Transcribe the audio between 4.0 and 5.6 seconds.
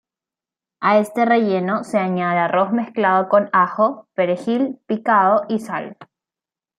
perejil picado y